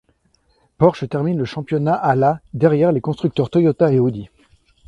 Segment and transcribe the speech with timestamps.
[0.79, 4.29] Porsche termine le championnat à la derrière les constructeurs Toyota et Audi.